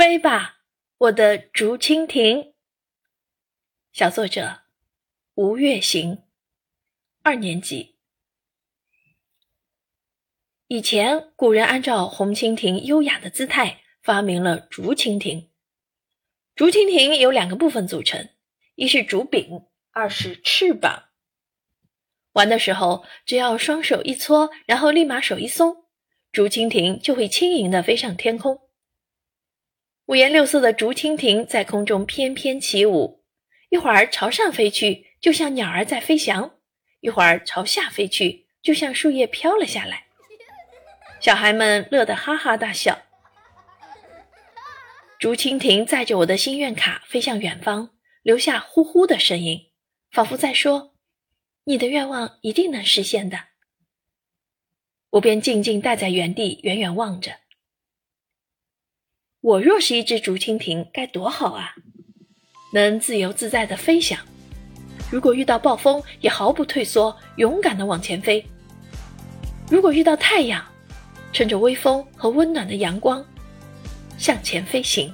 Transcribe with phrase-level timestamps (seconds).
[0.00, 0.60] 飞吧，
[0.96, 2.54] 我的竹蜻蜓。
[3.92, 4.60] 小作者
[5.34, 6.22] 吴月行，
[7.22, 7.96] 二年级。
[10.68, 15.50] 以前古人按照红蜻蜓优雅的姿态发明了竹蜻蜓。
[16.54, 18.30] 竹蜻蜓由两个部分组成，
[18.76, 21.10] 一是竹柄，二是翅膀。
[22.32, 25.84] 玩的时候，只要双手一搓，然后立马手一松，
[26.32, 28.69] 竹蜻蜓就会轻盈地飞上天空。
[30.10, 33.22] 五颜六色的竹蜻蜓在空中翩翩起舞，
[33.68, 36.50] 一会儿朝上飞去，就像鸟儿在飞翔；
[36.98, 40.06] 一会儿朝下飞去，就像树叶飘了下来。
[41.22, 43.02] 小孩们乐得哈哈大笑。
[45.20, 47.90] 竹蜻蜓载着我的心愿卡飞向远方，
[48.24, 49.70] 留下呼呼的声音，
[50.10, 50.96] 仿佛在说。
[51.62, 53.38] 你的愿望一定能实现的，
[55.10, 57.36] 我便静静待在原地，远远望着。
[59.42, 61.74] 我若是一只竹蜻蜓，该多好啊！
[62.74, 64.18] 能自由自在的飞翔，
[65.10, 68.44] 如果遇到暴风，也毫不退缩，勇敢的往前飞；
[69.70, 70.62] 如果遇到太阳，
[71.32, 73.24] 趁着微风和温暖的阳光，
[74.18, 75.12] 向前飞行。